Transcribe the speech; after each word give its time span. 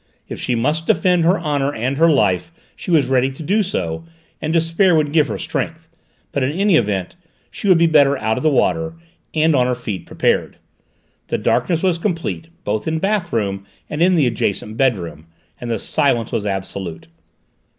If 0.27 0.39
she 0.39 0.55
must 0.55 0.87
defend 0.87 1.25
her 1.25 1.39
honour 1.39 1.75
and 1.75 1.97
her 1.97 2.09
life, 2.09 2.51
she 2.75 2.89
was 2.89 3.05
ready 3.05 3.29
to 3.33 3.43
do 3.43 3.61
so, 3.61 4.03
and 4.41 4.51
despair 4.51 4.95
would 4.95 5.11
give 5.11 5.27
her 5.27 5.37
strength; 5.37 5.89
but 6.31 6.41
in 6.41 6.51
any 6.51 6.75
event 6.75 7.15
she 7.51 7.67
would 7.67 7.77
be 7.77 7.85
better 7.85 8.17
out 8.17 8.35
of 8.35 8.41
the 8.41 8.49
water, 8.49 8.95
and 9.35 9.55
on 9.55 9.67
her 9.67 9.75
feet, 9.75 10.07
prepared. 10.07 10.57
The 11.27 11.37
darkness 11.37 11.83
was 11.83 11.99
complete, 11.99 12.49
both 12.63 12.87
in 12.87 12.95
the 12.95 12.99
bathroom 12.99 13.63
and 13.91 14.01
in 14.01 14.15
the 14.15 14.25
adjacent 14.25 14.75
bedroom, 14.75 15.27
and 15.59 15.69
the 15.69 15.77
silence 15.77 16.31
was 16.31 16.47
absolute. 16.47 17.07